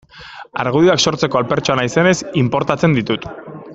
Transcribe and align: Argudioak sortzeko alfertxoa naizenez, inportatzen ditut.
Argudioak 0.61 1.03
sortzeko 1.11 1.41
alfertxoa 1.41 1.75
naizenez, 1.81 2.15
inportatzen 2.43 2.97
ditut. 3.01 3.29